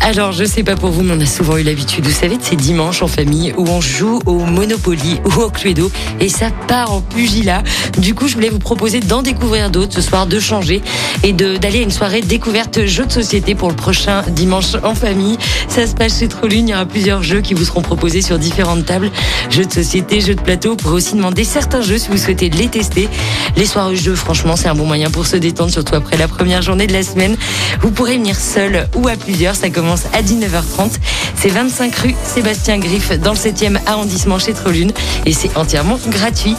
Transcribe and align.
Alors, 0.00 0.32
je 0.32 0.44
sais 0.44 0.64
pas 0.64 0.74
pour 0.74 0.90
vous, 0.90 1.02
mais 1.02 1.14
on 1.16 1.20
a 1.20 1.26
souvent 1.26 1.56
eu 1.56 1.62
l'habitude, 1.62 2.04
vous 2.04 2.12
savez, 2.12 2.36
de 2.36 2.42
ces 2.42 2.56
dimanches 2.56 3.02
en 3.02 3.06
famille 3.06 3.54
où 3.56 3.68
on 3.68 3.80
joue 3.80 4.20
au 4.26 4.38
Monopoly 4.38 5.20
ou 5.24 5.40
au 5.40 5.50
Cluedo 5.50 5.90
et 6.20 6.28
ça 6.28 6.50
part 6.66 6.92
en 6.92 7.00
pugilat. 7.00 7.62
Du 7.98 8.14
coup, 8.14 8.26
je 8.28 8.34
voulais 8.34 8.48
vous 8.48 8.58
proposer 8.58 9.00
d'en 9.00 9.22
découvrir 9.22 9.70
d'autres 9.70 9.94
ce 9.94 10.00
soir, 10.00 10.26
de 10.26 10.40
changer 10.40 10.82
et 11.22 11.32
d'aller 11.32 11.78
à 11.78 11.82
une 11.82 11.90
soirée 11.90 12.20
découverte 12.20 12.84
jeux 12.84 13.06
de 13.06 13.12
société 13.12 13.54
pour 13.54 13.68
le 13.68 13.76
prochain 13.76 14.22
dimanche 14.28 14.74
en 14.82 14.94
famille. 14.94 15.38
Ça 15.68 15.86
se 15.86 15.94
passe 15.94 16.18
chez 16.18 16.28
Trolune, 16.28 16.68
il 16.68 16.72
y 16.72 16.74
aura 16.74 16.86
plusieurs 16.86 17.22
jeux 17.22 17.40
qui 17.40 17.54
vous 17.54 17.64
seront 17.64 17.82
proposés 17.82 18.22
sur 18.22 18.38
différentes 18.38 18.84
tables. 18.84 19.10
Jeux 19.50 19.66
de 19.66 19.72
société, 19.72 20.20
jeux 20.20 20.34
de 20.34 20.40
plateau. 20.40 20.70
Vous 20.70 20.76
pourrez 20.76 20.94
aussi 20.96 21.14
demander 21.14 21.44
certains 21.44 21.82
jeux 21.82 21.98
si 21.98 22.08
vous 22.08 22.18
souhaitez 22.18 22.50
les 22.50 22.68
tester. 22.68 23.08
Les 23.56 23.66
soirées 23.66 23.96
jeux, 23.96 24.14
franchement, 24.14 24.56
c'est 24.56 24.68
un 24.68 24.74
bon 24.74 24.86
moyen 24.86 25.10
pour 25.10 25.26
se 25.26 25.36
détendre, 25.36 25.70
surtout 25.70 25.94
après 25.94 26.16
la 26.16 26.28
première 26.28 26.62
journée 26.62 26.86
de 26.86 26.92
la 26.92 27.02
semaine. 27.02 27.36
Vous 27.80 27.90
pourrez 27.90 28.16
venir 28.16 28.36
seul 28.36 28.88
ou 28.96 29.08
à 29.08 29.16
plusieurs. 29.16 29.54
Commence 29.72 30.04
à 30.12 30.22
19h30. 30.22 30.92
C'est 31.34 31.48
25 31.48 31.94
rue 31.96 32.14
Sébastien 32.24 32.78
Griff 32.78 33.12
dans 33.18 33.32
le 33.32 33.38
7e 33.38 33.78
arrondissement 33.86 34.38
chez 34.38 34.52
Trolune 34.52 34.92
et 35.26 35.32
c'est 35.32 35.56
entièrement 35.56 35.98
gratuit. 36.08 36.56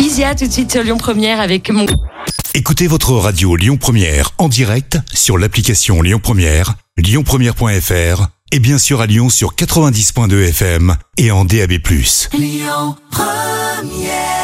Isia 0.00 0.34
tout 0.34 0.46
de 0.46 0.52
suite 0.52 0.72
sur 0.72 0.82
Lyon 0.82 0.98
Première 0.98 1.40
avec 1.40 1.70
mon 1.70 1.86
Écoutez 2.54 2.86
votre 2.86 3.12
radio 3.12 3.56
Lyon 3.56 3.76
Première 3.76 4.30
en 4.38 4.48
direct 4.48 4.98
sur 5.12 5.38
l'application 5.38 6.02
Lyon 6.02 6.20
Première, 6.22 6.74
lyonpremière.fr 6.96 8.28
et 8.52 8.58
bien 8.60 8.78
sûr 8.78 9.00
à 9.00 9.06
Lyon 9.06 9.28
sur 9.28 9.54
90.2 9.54 10.48
FM 10.50 10.96
et 11.16 11.30
en 11.32 11.44
DAB+. 11.44 11.72
Lyon 12.32 12.96
Première 13.10 14.43